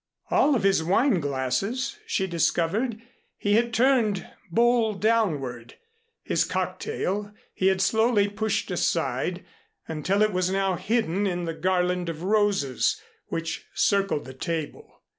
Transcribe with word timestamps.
All 0.31 0.55
of 0.55 0.63
his 0.63 0.83
wine 0.83 1.19
glasses 1.19 1.99
she 2.07 2.25
discovered 2.25 2.99
he 3.37 3.53
had 3.53 3.71
turned 3.71 4.27
bowl 4.49 4.95
downward. 4.95 5.75
His 6.23 6.43
cocktail 6.43 7.31
he 7.53 7.67
had 7.67 7.81
slowly 7.83 8.27
pushed 8.27 8.71
aside 8.71 9.45
until 9.87 10.23
it 10.23 10.33
was 10.33 10.49
now 10.49 10.75
hidden 10.75 11.27
in 11.27 11.45
the 11.45 11.53
garland 11.53 12.09
of 12.09 12.23
roses 12.23 12.99
which 13.27 13.67
circled 13.75 14.25
the 14.25 14.33
table. 14.33 15.03